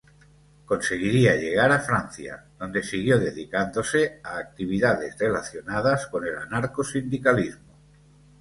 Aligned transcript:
Conseguiría 0.69 1.35
llegar 1.35 1.71
a 1.71 1.77
Francia, 1.79 2.43
donde 2.57 2.81
siguió 2.81 3.19
dedicándose 3.19 4.19
a 4.23 4.39
actividades 4.39 5.15
relacionadas 5.19 6.07
con 6.07 6.25
el 6.25 6.35
anarcosindicalismo. 6.39 7.75